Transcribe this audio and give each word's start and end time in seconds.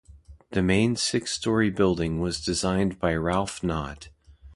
The 0.49 0.63
main 0.63 0.95
six 0.95 1.31
storey 1.33 1.69
building 1.69 2.19
was 2.19 2.43
designed 2.43 2.97
by 2.97 3.13
Ralph 3.13 3.61
Knott. 3.63 4.09